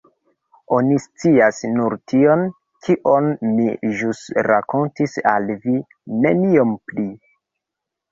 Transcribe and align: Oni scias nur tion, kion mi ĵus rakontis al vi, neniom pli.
Oni 0.75 0.95
scias 1.01 1.57
nur 1.73 1.95
tion, 2.13 2.45
kion 2.87 3.27
mi 3.49 3.67
ĵus 3.99 4.21
rakontis 4.47 5.13
al 5.33 5.51
vi, 5.67 5.77
neniom 6.25 6.73
pli. 6.89 7.05